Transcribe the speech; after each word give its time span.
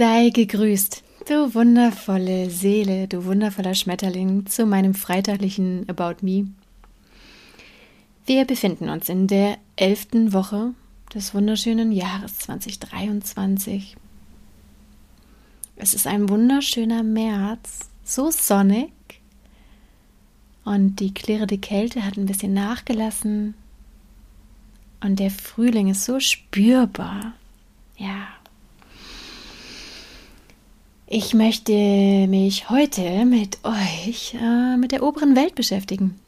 Sei 0.00 0.30
gegrüßt, 0.30 1.02
du 1.28 1.54
wundervolle 1.54 2.48
Seele, 2.48 3.06
du 3.06 3.26
wundervoller 3.26 3.74
Schmetterling, 3.74 4.46
zu 4.46 4.64
meinem 4.64 4.94
freitaglichen 4.94 5.86
About 5.90 6.24
Me. 6.24 6.46
Wir 8.24 8.46
befinden 8.46 8.88
uns 8.88 9.10
in 9.10 9.26
der 9.26 9.58
elften 9.76 10.32
Woche 10.32 10.72
des 11.12 11.34
wunderschönen 11.34 11.92
Jahres 11.92 12.38
2023. 12.38 13.98
Es 15.76 15.92
ist 15.92 16.06
ein 16.06 16.30
wunderschöner 16.30 17.02
März, 17.02 17.90
so 18.02 18.30
sonnig 18.30 18.92
und 20.64 20.96
die 21.00 21.12
klirrende 21.12 21.58
Kälte 21.58 22.06
hat 22.06 22.16
ein 22.16 22.24
bisschen 22.24 22.54
nachgelassen 22.54 23.52
und 25.02 25.18
der 25.18 25.30
Frühling 25.30 25.88
ist 25.88 26.06
so 26.06 26.20
spürbar. 26.20 27.34
Ja. 27.98 28.39
Ich 31.12 31.34
möchte 31.34 31.72
mich 32.28 32.70
heute 32.70 33.24
mit 33.24 33.58
euch 33.64 34.32
äh, 34.34 34.76
mit 34.76 34.92
der 34.92 35.02
oberen 35.02 35.34
Welt 35.34 35.56
beschäftigen. 35.56 36.20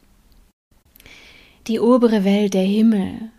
Die 1.68 1.78
obere 1.78 2.24
Welt, 2.24 2.54
der 2.54 2.64
Himmel. 2.64 3.30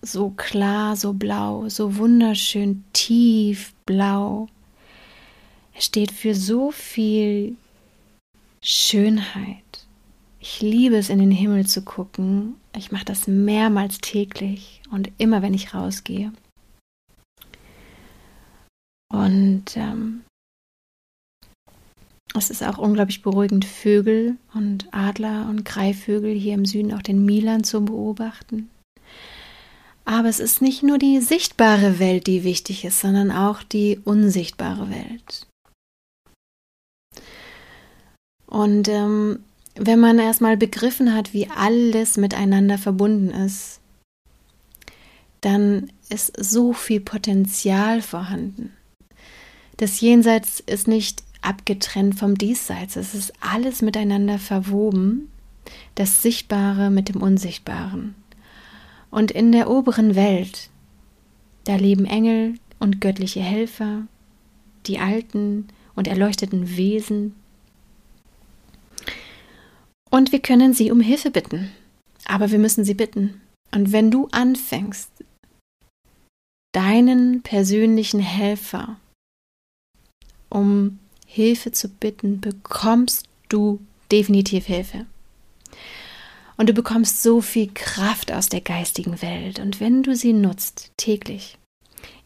So 0.00 0.30
klar, 0.30 0.96
so 0.96 1.12
blau, 1.12 1.68
so 1.68 1.98
wunderschön 1.98 2.82
tief 2.94 3.74
blau. 3.84 4.48
Er 5.74 5.82
steht 5.82 6.12
für 6.12 6.34
so 6.34 6.70
viel 6.70 7.54
Schönheit. 8.62 9.86
Ich 10.40 10.62
liebe 10.62 10.96
es, 10.96 11.10
in 11.10 11.18
den 11.18 11.30
Himmel 11.30 11.66
zu 11.66 11.82
gucken. 11.82 12.54
Ich 12.74 12.90
mache 12.90 13.04
das 13.04 13.26
mehrmals 13.26 13.98
täglich 13.98 14.80
und 14.90 15.10
immer, 15.18 15.42
wenn 15.42 15.52
ich 15.52 15.74
rausgehe. 15.74 16.32
Und 19.12 19.76
ähm, 19.76 20.22
es 22.38 22.50
ist 22.50 22.62
auch 22.62 22.78
unglaublich 22.78 23.22
beruhigend, 23.22 23.64
Vögel 23.64 24.36
und 24.54 24.86
Adler 24.92 25.46
und 25.48 25.64
Greifvögel 25.64 26.34
hier 26.34 26.54
im 26.54 26.64
Süden, 26.64 26.92
auch 26.94 27.02
den 27.02 27.24
Milan 27.24 27.64
zu 27.64 27.84
beobachten. 27.84 28.70
Aber 30.04 30.28
es 30.28 30.40
ist 30.40 30.62
nicht 30.62 30.82
nur 30.82 30.98
die 30.98 31.20
sichtbare 31.20 31.98
Welt, 31.98 32.26
die 32.26 32.42
wichtig 32.42 32.84
ist, 32.84 33.00
sondern 33.00 33.30
auch 33.30 33.62
die 33.62 34.00
unsichtbare 34.04 34.88
Welt. 34.90 35.46
Und 38.46 38.88
ähm, 38.88 39.40
wenn 39.74 40.00
man 40.00 40.18
erstmal 40.18 40.56
begriffen 40.56 41.14
hat, 41.14 41.34
wie 41.34 41.50
alles 41.50 42.16
miteinander 42.16 42.78
verbunden 42.78 43.30
ist, 43.30 43.80
dann 45.42 45.92
ist 46.08 46.32
so 46.36 46.72
viel 46.72 47.00
Potenzial 47.00 48.00
vorhanden. 48.02 48.72
Das 49.76 50.00
Jenseits 50.00 50.60
ist 50.60 50.88
nicht 50.88 51.22
abgetrennt 51.40 52.18
vom 52.18 52.36
Diesseits, 52.36 52.96
es 52.96 53.14
ist 53.14 53.32
alles 53.40 53.82
miteinander 53.82 54.38
verwoben, 54.38 55.30
das 55.94 56.22
Sichtbare 56.22 56.90
mit 56.90 57.08
dem 57.08 57.22
Unsichtbaren. 57.22 58.14
Und 59.10 59.30
in 59.30 59.52
der 59.52 59.70
oberen 59.70 60.14
Welt, 60.14 60.70
da 61.64 61.76
leben 61.76 62.04
Engel 62.04 62.54
und 62.78 63.00
göttliche 63.00 63.40
Helfer, 63.40 64.02
die 64.86 64.98
alten 64.98 65.68
und 65.94 66.08
erleuchteten 66.08 66.76
Wesen, 66.76 67.34
und 70.10 70.32
wir 70.32 70.40
können 70.40 70.72
sie 70.72 70.90
um 70.90 71.00
Hilfe 71.00 71.30
bitten. 71.30 71.70
Aber 72.24 72.50
wir 72.50 72.58
müssen 72.58 72.84
sie 72.84 72.94
bitten. 72.94 73.40
Und 73.74 73.92
wenn 73.92 74.10
du 74.10 74.28
anfängst, 74.32 75.10
deinen 76.72 77.42
persönlichen 77.42 78.20
Helfer 78.20 78.96
um 80.48 80.98
Hilfe 81.30 81.72
zu 81.72 81.88
bitten, 81.88 82.40
bekommst 82.40 83.28
du 83.50 83.80
definitiv 84.10 84.64
Hilfe. 84.64 85.04
Und 86.56 86.68
du 86.68 86.72
bekommst 86.72 87.22
so 87.22 87.42
viel 87.42 87.70
Kraft 87.72 88.32
aus 88.32 88.48
der 88.48 88.62
geistigen 88.62 89.20
Welt. 89.20 89.58
Und 89.60 89.78
wenn 89.78 90.02
du 90.02 90.16
sie 90.16 90.32
nutzt, 90.32 90.90
täglich, 90.96 91.58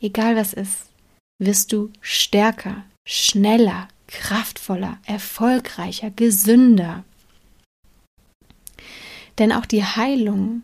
egal 0.01 0.37
was 0.37 0.53
ist, 0.53 0.87
wirst 1.39 1.73
du 1.73 1.91
stärker, 2.01 2.85
schneller, 3.05 3.89
kraftvoller, 4.07 4.99
erfolgreicher, 5.05 6.11
gesünder, 6.11 7.05
denn 9.39 9.51
auch 9.51 9.67
die 9.67 9.85
Heilung 9.85 10.63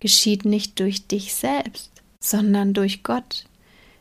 geschieht 0.00 0.44
nicht 0.44 0.80
durch 0.80 1.06
dich 1.06 1.34
selbst, 1.34 1.90
sondern 2.20 2.74
durch 2.74 3.04
Gott, 3.04 3.44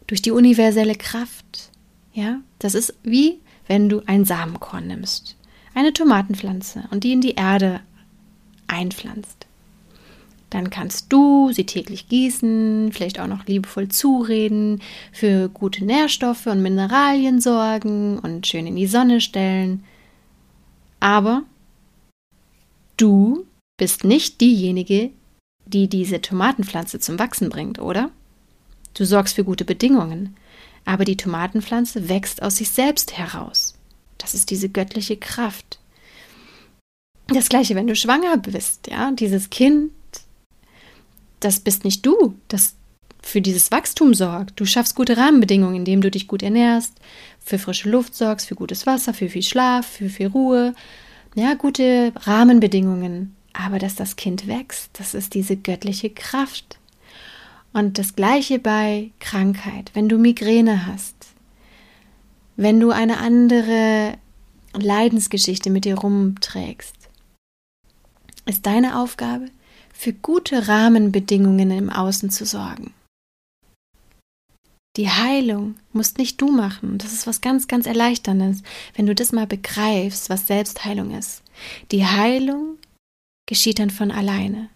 durch 0.08 0.24
die 0.24 0.32
universelle 0.32 0.96
Kraft. 0.96 1.70
Ja, 2.14 2.42
das 2.60 2.74
ist 2.74 2.96
wie 3.04 3.40
wenn 3.68 3.90
du 3.90 4.02
ein 4.06 4.26
Samenkorn 4.26 4.88
nimmst, 4.88 5.36
eine 5.74 5.94
Tomatenpflanze 5.94 6.84
und 6.92 7.04
die 7.04 7.14
in 7.14 7.22
die 7.22 7.36
Erde 7.36 7.82
einpflanzt. 8.68 9.46
Dann 10.50 10.70
kannst 10.70 11.12
du 11.12 11.52
sie 11.52 11.66
täglich 11.66 12.08
gießen, 12.08 12.92
vielleicht 12.94 13.20
auch 13.20 13.28
noch 13.28 13.46
liebevoll 13.46 13.90
zureden, 13.90 14.82
für 15.12 15.50
gute 15.50 15.84
Nährstoffe 15.84 16.46
und 16.46 16.62
Mineralien 16.62 17.42
sorgen 17.42 18.20
und 18.20 18.48
schön 18.48 18.68
in 18.68 18.76
die 18.76 18.88
Sonne 18.88 19.22
stellen. 19.22 19.84
Aber 21.00 21.44
du 22.96 23.46
bist 23.78 24.04
nicht 24.04 24.40
diejenige, 24.40 25.10
die 25.66 25.90
diese 25.90 26.22
Tomatenpflanze 26.22 27.00
zum 27.00 27.20
Wachsen 27.20 27.50
bringt, 27.50 27.80
oder? 27.80 28.12
Du 28.94 29.04
sorgst 29.04 29.36
für 29.36 29.44
gute 29.44 29.66
Bedingungen, 29.66 30.38
aber 30.86 31.04
die 31.04 31.18
Tomatenpflanze 31.18 32.08
wächst 32.08 32.42
aus 32.42 32.58
sich 32.58 32.70
selbst 32.70 33.18
heraus. 33.18 33.74
Das 34.18 34.34
ist 34.34 34.50
diese 34.52 34.70
göttliche 34.70 35.18
Kraft. 35.18 35.80
Das 37.28 37.50
gleiche, 37.50 37.76
wenn 37.76 37.88
du 37.88 37.96
schwanger 37.96 38.38
bist, 38.38 38.88
ja, 38.88 39.12
dieses 39.12 39.50
Kind, 39.50 39.92
das 41.40 41.60
bist 41.60 41.84
nicht 41.84 42.06
du, 42.06 42.36
das 42.48 42.76
für 43.22 43.42
dieses 43.42 43.72
Wachstum 43.72 44.14
sorgt. 44.14 44.60
Du 44.60 44.66
schaffst 44.66 44.96
gute 44.96 45.18
Rahmenbedingungen, 45.18 45.78
indem 45.78 46.02
du 46.02 46.12
dich 46.12 46.28
gut 46.28 46.44
ernährst, 46.44 46.94
für 47.44 47.58
frische 47.58 47.90
Luft 47.90 48.16
sorgst, 48.16 48.48
für 48.48 48.56
gutes 48.56 48.86
Wasser, 48.86 49.16
für 49.16 49.30
viel 49.30 49.42
Schlaf, 49.42 49.88
für 49.88 50.10
viel 50.10 50.28
Ruhe. 50.28 50.76
Ja, 51.34 51.56
gute 51.56 52.14
Rahmenbedingungen. 52.16 53.36
Aber 53.54 53.80
dass 53.80 53.96
das 53.96 54.16
Kind 54.16 54.48
wächst, 54.48 54.92
das 54.94 55.16
ist 55.16 55.34
diese 55.34 55.56
göttliche 55.56 56.12
Kraft. 56.12 56.78
Und 57.76 57.98
das 57.98 58.16
gleiche 58.16 58.58
bei 58.58 59.12
Krankheit. 59.20 59.92
Wenn 59.94 60.08
du 60.08 60.18
Migräne 60.18 60.88
hast, 60.88 61.14
wenn 62.56 62.80
du 62.80 62.92
eine 62.92 63.18
andere 63.18 64.18
Leidensgeschichte 64.72 65.70
mit 65.70 65.84
dir 65.84 65.96
rumträgst, 65.96 66.96
ist 68.46 68.66
deine 68.66 68.98
Aufgabe, 68.98 69.48
für 69.94 70.14
gute 70.14 70.70
Rahmenbedingungen 70.70 71.70
im 71.70 71.90
Außen 71.90 72.30
zu 72.30 72.46
sorgen. 72.46 72.94
Die 74.96 75.10
Heilung 75.10 75.76
musst 75.92 76.18
nicht 76.18 76.40
du 76.40 76.50
machen. 76.50 76.98
Das 76.98 77.12
ist 77.12 77.28
was 77.28 77.42
ganz, 77.42 77.68
ganz 77.68 77.88
Erleichterndes, 77.88 78.64
wenn 78.96 79.06
du 79.06 79.14
das 79.14 79.34
mal 79.34 79.48
begreifst, 79.48 80.30
was 80.30 80.48
Selbstheilung 80.48 81.12
ist. 81.12 81.44
Die 81.92 82.06
Heilung 82.06 82.78
geschieht 83.46 83.80
dann 83.80 83.90
von 83.90 84.12
alleine. 84.12 84.70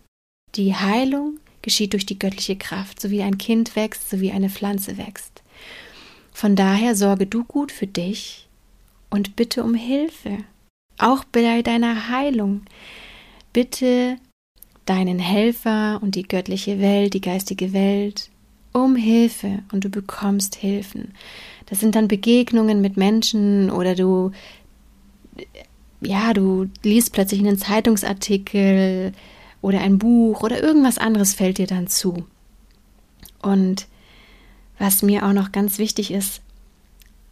Die 0.55 0.75
Heilung 0.75 1.39
geschieht 1.61 1.93
durch 1.93 2.05
die 2.05 2.19
göttliche 2.19 2.55
Kraft, 2.55 3.01
so 3.01 3.09
wie 3.09 3.21
ein 3.21 3.37
Kind 3.37 3.75
wächst, 3.75 4.09
so 4.09 4.19
wie 4.19 4.31
eine 4.31 4.49
Pflanze 4.49 4.97
wächst. 4.97 5.43
Von 6.31 6.55
daher 6.55 6.95
sorge 6.95 7.25
du 7.25 7.43
gut 7.43 7.71
für 7.71 7.87
dich 7.87 8.47
und 9.09 9.35
bitte 9.35 9.63
um 9.63 9.73
Hilfe, 9.73 10.37
auch 10.97 11.23
bei 11.23 11.61
deiner 11.61 12.09
Heilung. 12.09 12.61
Bitte 13.51 14.17
deinen 14.85 15.19
Helfer 15.19 15.99
und 16.01 16.15
die 16.15 16.27
göttliche 16.27 16.79
Welt, 16.79 17.13
die 17.13 17.21
geistige 17.21 17.73
Welt 17.73 18.29
um 18.71 18.95
Hilfe 18.95 19.59
und 19.71 19.83
du 19.83 19.89
bekommst 19.89 20.55
Hilfen. 20.55 21.13
Das 21.65 21.79
sind 21.79 21.95
dann 21.95 22.07
Begegnungen 22.07 22.81
mit 22.81 22.97
Menschen 22.97 23.71
oder 23.71 23.95
du 23.95 24.31
ja, 26.01 26.33
du 26.33 26.69
liest 26.83 27.13
plötzlich 27.13 27.39
einen 27.39 27.57
Zeitungsartikel 27.57 29.11
oder 29.61 29.81
ein 29.81 29.99
Buch 29.99 30.41
oder 30.41 30.61
irgendwas 30.61 30.97
anderes 30.97 31.33
fällt 31.33 31.57
dir 31.57 31.67
dann 31.67 31.87
zu. 31.87 32.25
Und 33.41 33.87
was 34.77 35.01
mir 35.01 35.25
auch 35.25 35.33
noch 35.33 35.51
ganz 35.51 35.77
wichtig 35.77 36.11
ist, 36.11 36.41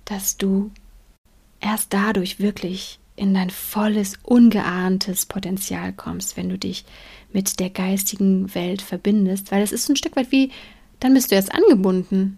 dass 0.06 0.38
du 0.38 0.71
erst 1.59 1.94
dadurch 1.94 2.39
wirklich 2.39 3.00
in 3.15 3.33
dein 3.33 3.50
volles, 3.50 4.13
ungeahntes 4.24 5.25
Potenzial 5.25 5.91
kommst, 5.91 6.38
wenn 6.38 6.50
du 6.50 6.57
dich 6.57 6.85
mit 7.33 7.59
der 7.59 7.69
geistigen 7.69 8.53
Welt 8.53 8.81
verbindest, 8.81 9.51
weil 9.51 9.63
es 9.63 9.71
ist 9.71 9.89
ein 9.89 9.95
Stück 9.95 10.15
weit 10.15 10.31
wie, 10.31 10.51
dann 11.00 11.13
bist 11.13 11.31
du 11.31 11.35
erst 11.35 11.53
angebunden. 11.53 12.38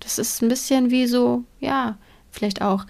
Das 0.00 0.18
ist 0.18 0.42
ein 0.42 0.48
bisschen 0.48 0.90
wie 0.90 1.06
so, 1.06 1.44
ja, 1.60 1.96
vielleicht 2.30 2.62
auch 2.62 2.84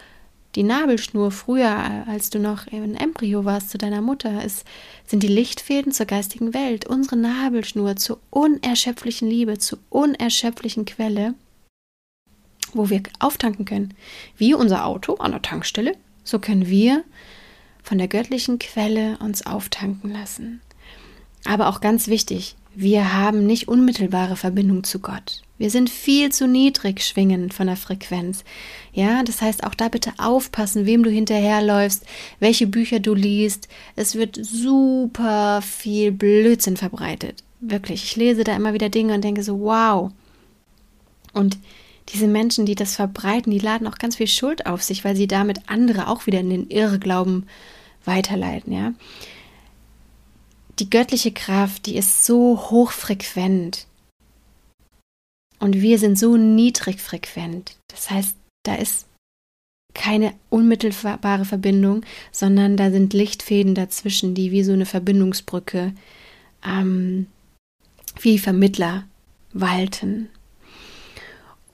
die 0.55 0.63
Nabelschnur 0.63 1.31
früher, 1.31 2.05
als 2.07 2.31
du 2.31 2.39
noch 2.39 2.67
ein 2.67 2.95
Embryo 2.95 3.45
warst 3.45 3.71
zu 3.71 3.79
deiner 3.79 4.03
Mutter, 4.03 4.45
ist, 4.45 4.65
sind 5.07 5.23
die 5.23 5.29
Lichtfäden 5.29 5.93
zur 5.93 6.07
geistigen 6.07 6.53
Welt, 6.53 6.87
unsere 6.87 7.17
Nabelschnur 7.17 7.97
zur 7.97 8.21
unerschöpflichen 8.31 9.29
Liebe, 9.29 9.59
zur 9.59 9.79
unerschöpflichen 9.91 10.85
Quelle. 10.85 11.35
wo 12.75 12.89
wir 12.89 13.03
auftanken 13.19 13.67
können. 13.67 13.95
Wie 14.39 14.55
unser 14.55 14.87
Auto 14.87 15.17
an 15.17 15.33
der 15.33 15.43
Tankstelle, 15.43 15.95
so 16.25 16.39
können 16.39 16.69
wir 16.69 17.05
von 17.83 17.99
der 17.99 18.09
göttlichen 18.09 18.59
Quelle 18.59 19.19
uns 19.19 19.45
auftanken 19.45 20.11
lassen. 20.11 20.63
Aber 21.45 21.69
auch 21.69 21.81
ganz 21.81 22.09
wichtig, 22.09 22.57
wir 22.75 23.13
haben 23.13 23.47
nicht 23.47 23.69
unmittelbare 23.69 24.37
Verbindung 24.37 24.85
zu 24.85 25.01
Gott. 25.01 25.43
Wir 25.63 25.71
sind 25.71 25.91
viel 25.91 26.33
zu 26.33 26.49
niedrig 26.49 27.05
schwingend 27.05 27.55
von 27.55 27.69
der 27.69 27.77
Frequenz. 27.77 28.43
Ja, 28.93 29.23
das 29.23 29.41
heißt 29.41 29.63
auch 29.63 29.77
da 29.77 29.89
bitte 29.89 30.13
aufpassen, 30.19 30.87
wem 30.87 31.05
du 31.05 31.11
hinterherläufst, 31.11 32.05
welche 32.41 32.67
Bücher 32.67 32.99
du 32.99 33.15
liest. 33.15 33.69
Es 33.95 34.17
wird 34.17 34.41
super 34.43 35.63
viel 35.63 36.11
Blödsinn 36.11 36.77
verbreitet. 36.77 37.45
Wirklich. 37.61 38.03
Ich 38.03 38.17
lese 38.17 38.43
da 38.43 38.57
immer 38.57 38.75
wieder 38.75 38.89
Dinge 38.89 39.15
und 39.15 39.23
denke 39.23 39.45
so, 39.45 39.61
wow. 39.61 40.11
Und 41.33 41.59
diese 42.09 42.27
Menschen, 42.27 42.67
die 42.67 42.75
das 42.75 42.97
verbreiten, 42.97 43.53
die 43.53 43.61
laden 43.61 43.87
auch 43.87 43.99
ganz 43.99 44.17
viel 44.17 44.27
Schuld 44.27 44.67
auf 44.67 44.83
sich, 44.83 45.05
weil 45.05 45.15
sie 45.15 45.29
damit 45.29 45.61
andere 45.69 46.09
auch 46.09 46.27
wieder 46.27 46.41
in 46.41 46.51
den 46.51 46.71
Irrglauben 46.71 47.47
weiterleiten, 48.05 48.73
ja. 48.73 48.95
Die 50.81 50.91
göttliche 50.91 51.31
Kraft, 51.31 51.87
die 51.87 51.97
ist 51.97 52.27
so 52.27 52.59
hochfrequent. 52.59 53.87
Und 55.63 55.81
wir 55.81 56.01
sind 56.01 56.19
so 56.19 56.37
niedrigfrequent. 56.37 57.77
Das 57.87 58.11
heißt, 58.11 58.35
da 58.65 58.75
ist 58.75 59.07
keine 59.95 60.35
unmittelbare 60.51 61.45
Verbindung, 61.45 62.05
sondern 62.33 62.77
da 62.77 62.91
sind 62.91 63.13
Lichtfäden 63.13 63.77
dazwischen, 63.77 64.35
die 64.35 64.51
wie 64.51 64.65
so 64.65 64.73
eine 64.73 64.87
Verbindungsbrücke, 64.87 65.93
ähm, 66.67 67.29
wie 68.21 68.41
Vermittler 68.41 69.05
walten. 69.53 70.31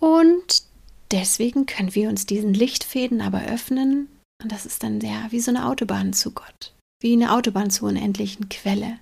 Und 0.00 0.64
deswegen 1.10 1.64
können 1.64 1.94
wir 1.94 2.10
uns 2.10 2.26
diesen 2.26 2.52
Lichtfäden 2.52 3.22
aber 3.22 3.46
öffnen. 3.46 4.08
Und 4.42 4.52
das 4.52 4.66
ist 4.66 4.82
dann 4.82 5.00
ja 5.00 5.28
wie 5.30 5.40
so 5.40 5.50
eine 5.50 5.66
Autobahn 5.66 6.12
zu 6.12 6.32
Gott, 6.32 6.74
wie 7.00 7.14
eine 7.14 7.32
Autobahn 7.32 7.70
zur 7.70 7.88
unendlichen 7.88 8.50
Quelle. 8.50 8.98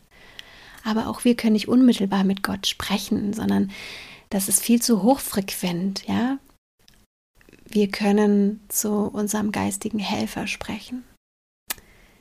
Aber 0.85 1.09
auch 1.09 1.25
wir 1.25 1.35
können 1.35 1.55
nicht 1.55 1.67
unmittelbar 1.67 2.23
mit 2.23 2.45
Gott 2.45 2.69
sprechen, 2.69 3.33
sondern 3.33 3.73
das 4.31 4.49
ist 4.49 4.63
viel 4.63 4.83
zu 4.83 5.03
hochfrequent, 5.03 6.07
ja. 6.07 6.39
Wir 7.69 7.89
können 7.89 8.61
zu 8.69 8.91
unserem 8.91 9.53
geistigen 9.53 9.99
Helfer 9.99 10.47
sprechen. 10.47 11.05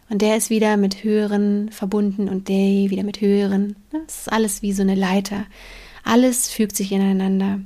Und 0.10 0.22
der 0.22 0.38
ist 0.38 0.50
wieder 0.50 0.78
mit 0.78 1.04
höheren 1.04 1.72
verbunden 1.72 2.30
und 2.30 2.48
der 2.48 2.90
wieder 2.90 3.04
mit 3.04 3.22
höheren. 3.22 3.76
Das 3.92 4.20
ist 4.20 4.32
alles 4.32 4.62
wie 4.62 4.74
so 4.74 4.82
eine 4.82 4.96
Leiter. 4.96 5.46
Alles 6.04 6.50
fügt 6.50 6.76
sich 6.76 6.92
ineinander. 6.92 7.60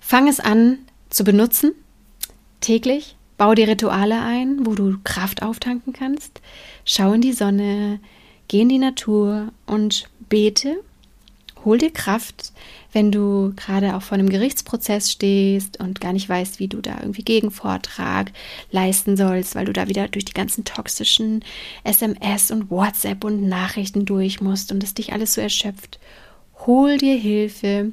Fang 0.00 0.28
es 0.28 0.40
an 0.40 0.78
zu 1.08 1.24
benutzen, 1.24 1.72
täglich. 2.60 3.16
Bau 3.38 3.54
die 3.54 3.64
Rituale 3.64 4.20
ein, 4.20 4.66
wo 4.66 4.74
du 4.74 4.98
Kraft 5.02 5.42
auftanken 5.42 5.94
kannst. 5.94 6.42
Schau 6.84 7.14
in 7.14 7.22
die 7.22 7.32
Sonne, 7.32 8.00
geh 8.48 8.60
in 8.60 8.68
die 8.68 8.78
Natur 8.78 9.52
und 9.64 10.10
bete. 10.28 10.82
Hol 11.64 11.76
dir 11.76 11.92
Kraft, 11.92 12.52
wenn 12.92 13.12
du 13.12 13.52
gerade 13.54 13.94
auch 13.94 14.02
vor 14.02 14.16
einem 14.16 14.30
Gerichtsprozess 14.30 15.12
stehst 15.12 15.78
und 15.78 16.00
gar 16.00 16.12
nicht 16.12 16.28
weißt, 16.28 16.58
wie 16.58 16.68
du 16.68 16.80
da 16.80 16.98
irgendwie 17.00 17.22
Gegenvortrag 17.22 18.32
leisten 18.70 19.16
sollst, 19.16 19.54
weil 19.54 19.66
du 19.66 19.72
da 19.72 19.86
wieder 19.88 20.08
durch 20.08 20.24
die 20.24 20.32
ganzen 20.32 20.64
toxischen 20.64 21.44
SMS 21.84 22.50
und 22.50 22.70
WhatsApp 22.70 23.24
und 23.24 23.46
Nachrichten 23.46 24.06
durch 24.06 24.40
musst 24.40 24.72
und 24.72 24.82
es 24.82 24.94
dich 24.94 25.12
alles 25.12 25.34
so 25.34 25.40
erschöpft. 25.40 25.98
Hol 26.66 26.96
dir 26.96 27.16
Hilfe, 27.16 27.92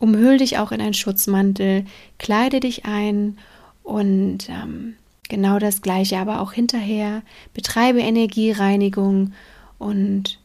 umhüll 0.00 0.38
dich 0.38 0.58
auch 0.58 0.72
in 0.72 0.80
einen 0.80 0.94
Schutzmantel, 0.94 1.86
kleide 2.18 2.60
dich 2.60 2.84
ein 2.84 3.38
und 3.84 4.48
ähm, 4.48 4.96
genau 5.28 5.58
das 5.58 5.82
gleiche, 5.82 6.18
aber 6.18 6.40
auch 6.40 6.52
hinterher. 6.52 7.22
Betreibe 7.54 8.00
Energiereinigung 8.00 9.32
und 9.78 10.38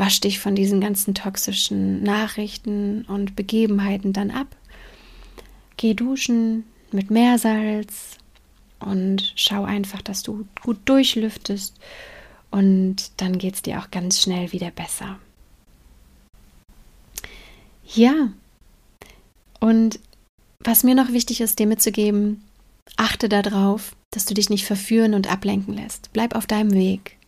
wasch 0.00 0.18
dich 0.18 0.40
von 0.40 0.54
diesen 0.54 0.80
ganzen 0.80 1.14
toxischen 1.14 2.02
Nachrichten 2.02 3.02
und 3.02 3.36
Begebenheiten 3.36 4.14
dann 4.14 4.30
ab. 4.30 4.56
Geh 5.76 5.92
duschen 5.92 6.64
mit 6.90 7.10
Meersalz 7.10 8.16
und 8.78 9.34
schau 9.36 9.64
einfach, 9.64 10.00
dass 10.00 10.22
du 10.22 10.46
gut 10.62 10.78
durchlüftest 10.86 11.78
und 12.50 13.12
dann 13.18 13.36
geht 13.36 13.56
es 13.56 13.62
dir 13.62 13.78
auch 13.78 13.90
ganz 13.90 14.22
schnell 14.22 14.52
wieder 14.52 14.70
besser. 14.70 15.18
Ja, 17.84 18.32
und 19.60 20.00
was 20.64 20.82
mir 20.82 20.94
noch 20.94 21.12
wichtig 21.12 21.42
ist, 21.42 21.58
dir 21.58 21.66
mitzugeben, 21.66 22.42
achte 22.96 23.28
darauf, 23.28 23.94
dass 24.12 24.24
du 24.24 24.32
dich 24.32 24.48
nicht 24.48 24.64
verführen 24.64 25.12
und 25.12 25.30
ablenken 25.30 25.74
lässt. 25.74 26.10
Bleib 26.14 26.34
auf 26.34 26.46
deinem 26.46 26.72
Weg. 26.72 27.19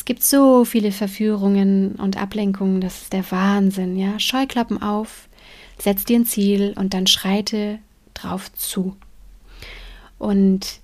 Es 0.00 0.06
gibt 0.06 0.22
so 0.22 0.64
viele 0.64 0.92
Verführungen 0.92 1.96
und 1.96 2.16
Ablenkungen, 2.16 2.80
das 2.80 3.02
ist 3.02 3.12
der 3.12 3.30
Wahnsinn, 3.30 3.98
ja. 3.98 4.18
Scheuklappen 4.18 4.80
auf, 4.80 5.28
setz 5.78 6.06
dir 6.06 6.18
ein 6.18 6.24
Ziel 6.24 6.72
und 6.74 6.94
dann 6.94 7.06
schreite 7.06 7.80
drauf 8.14 8.50
zu. 8.54 8.96
Und 10.18 10.80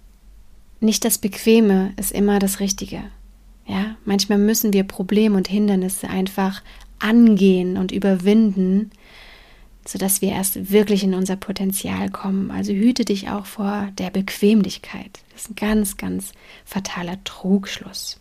nicht 0.81 1.07
das 1.07 1.17
Bequeme 1.17 1.95
ist 1.97 2.13
immer 2.13 2.39
das 2.41 2.61
Richtige. 2.61 3.05
Ja, 3.65 3.97
manchmal 4.05 4.37
müssen 4.37 4.75
wir 4.75 4.85
Probleme 4.85 5.35
und 5.35 5.49
Hindernisse 5.49 6.11
einfach 6.11 6.62
angehen 6.99 7.79
und 7.79 7.93
überwinden, 7.93 8.91
sodass 9.87 10.21
wir 10.21 10.33
erst 10.33 10.71
wirklich 10.71 11.03
in 11.03 11.15
unser 11.15 11.37
Potenzial 11.37 12.11
kommen. 12.11 12.51
Also 12.51 12.75
hüte 12.75 13.07
dich 13.07 13.31
auch 13.31 13.47
vor 13.47 13.89
der 13.97 14.11
Bequemlichkeit. 14.11 15.21
Das 15.33 15.45
ist 15.45 15.53
ein 15.53 15.57
ganz, 15.57 15.97
ganz 15.97 16.33
fataler 16.67 17.17
Trugschluss. 17.25 18.21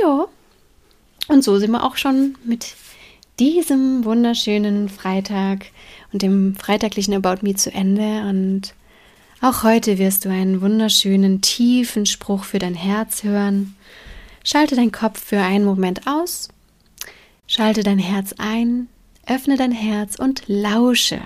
Ja, 0.00 0.28
und 1.28 1.42
so 1.42 1.58
sind 1.58 1.70
wir 1.70 1.84
auch 1.84 1.96
schon 1.96 2.36
mit 2.44 2.74
diesem 3.38 4.04
wunderschönen 4.04 4.88
Freitag 4.88 5.66
und 6.12 6.22
dem 6.22 6.54
freitaglichen 6.54 7.14
About 7.14 7.42
Me 7.42 7.54
zu 7.54 7.72
Ende. 7.72 8.22
Und 8.28 8.74
auch 9.40 9.62
heute 9.62 9.98
wirst 9.98 10.24
du 10.24 10.28
einen 10.28 10.60
wunderschönen, 10.60 11.40
tiefen 11.40 12.06
Spruch 12.06 12.44
für 12.44 12.58
dein 12.58 12.74
Herz 12.74 13.22
hören. 13.22 13.76
Schalte 14.44 14.76
deinen 14.76 14.92
Kopf 14.92 15.22
für 15.22 15.40
einen 15.40 15.64
Moment 15.64 16.06
aus, 16.06 16.48
schalte 17.48 17.82
dein 17.82 17.98
Herz 17.98 18.34
ein 18.38 18.88
Öffne 19.26 19.56
dein 19.56 19.72
Herz 19.72 20.14
und 20.16 20.44
lausche. 20.46 21.20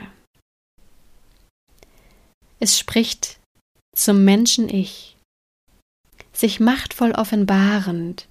Es 2.59 2.79
spricht 2.79 3.39
zum 3.95 4.25
Menschen 4.25 4.71
Ich, 4.71 5.17
sich 6.33 6.61
machtvoll 6.61 7.13
offenbarend 7.13 8.27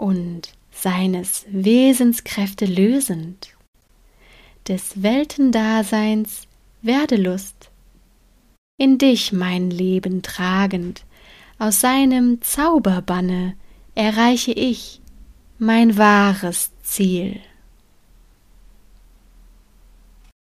und 0.00 0.52
seines 0.70 1.44
Wesenskräfte 1.50 2.64
lösend, 2.64 3.54
des 4.66 5.02
Weltendaseins 5.02 6.42
Werdelust, 6.80 7.70
in 8.78 8.96
dich 8.96 9.32
mein 9.32 9.70
Leben 9.70 10.22
tragend, 10.22 11.04
aus 11.58 11.82
seinem 11.82 12.40
Zauberbanne 12.40 13.54
erreiche 13.94 14.52
ich 14.52 15.02
mein 15.58 15.98
wahres 15.98 16.70
Ziel. 16.82 17.38